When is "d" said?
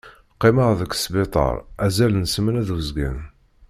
2.67-2.69